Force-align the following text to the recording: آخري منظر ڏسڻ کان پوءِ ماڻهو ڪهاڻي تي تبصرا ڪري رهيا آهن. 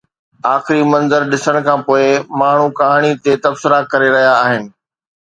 آخري 0.55 0.81
منظر 0.93 1.21
ڏسڻ 1.33 1.55
کان 1.67 1.79
پوءِ 1.87 2.03
ماڻهو 2.39 2.65
ڪهاڻي 2.79 3.13
تي 3.23 3.31
تبصرا 3.47 3.79
ڪري 3.93 4.09
رهيا 4.19 4.37
آهن. 4.43 4.63